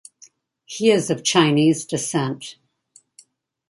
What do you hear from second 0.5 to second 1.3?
He is of